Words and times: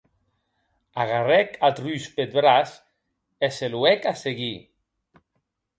Agarrèc 1.01 1.49
ath 1.67 1.81
rus 1.83 2.05
peth 2.15 2.35
braç 2.37 2.69
e 3.45 3.47
se 3.55 3.67
lo 3.73 3.81
hec 3.87 4.01
a 4.11 4.13
seguir. 4.23 4.59